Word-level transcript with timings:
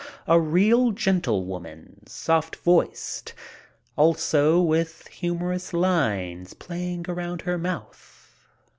A 0.25 0.39
real 0.39 0.89
gentlewoman, 0.93 2.07
soft 2.07 2.55
voiced, 2.55 3.35
also 3.95 4.59
with 4.59 5.05
humorous 5.09 5.73
lines 5.73 6.55
playing 6.55 7.05
around 7.07 7.43
her 7.43 7.59
mouth. 7.59 8.33